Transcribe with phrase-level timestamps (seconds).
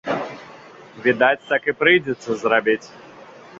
[1.05, 2.83] Відаць, так і прыйдзецца зрабіць.